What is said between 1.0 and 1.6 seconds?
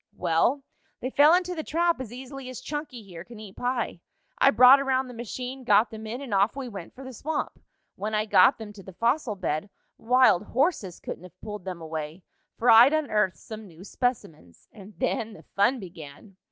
fell into